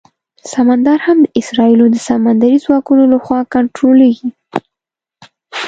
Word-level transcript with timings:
سمندر 0.53 0.97
هم 1.07 1.17
د 1.23 1.27
اسرائیلو 1.41 1.85
د 1.91 1.97
سمندري 2.09 2.57
ځواکونو 2.65 3.03
لخوا 3.13 3.39
کنټرولېږي. 3.53 4.29